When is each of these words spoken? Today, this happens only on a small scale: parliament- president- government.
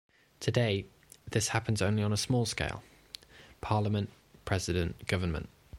Today, 0.39 0.87
this 1.29 1.49
happens 1.49 1.79
only 1.79 2.01
on 2.01 2.11
a 2.11 2.17
small 2.17 2.47
scale: 2.47 2.81
parliament- 3.61 4.09
president- 4.45 5.05
government. 5.07 5.47